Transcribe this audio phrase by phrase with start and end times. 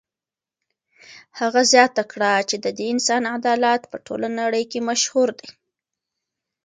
[1.39, 5.49] هغه زیاته کړه چې د دې انسان عدالت په ټوله نړۍ کې مشهور دی.